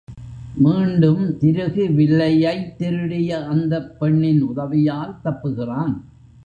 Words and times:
மீண்டும் 0.55 1.37
திருகு 1.37 1.91
வில்லையைத் 1.91 2.77
திருடிய 2.77 3.45
அந்தப் 3.47 3.99
பெண்ணின் 3.99 4.41
உதவியால் 4.41 5.15
தப்புகிறான். 5.23 5.95